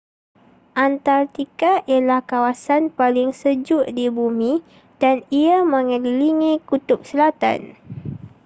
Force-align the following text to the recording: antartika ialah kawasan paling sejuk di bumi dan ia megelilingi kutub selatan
antartika 0.85 1.71
ialah 1.91 2.21
kawasan 2.31 2.83
paling 2.97 3.29
sejuk 3.41 3.85
di 3.97 4.05
bumi 4.17 4.53
dan 5.03 5.15
ia 5.41 5.55
megelilingi 5.73 6.53
kutub 6.69 6.99
selatan 7.09 7.59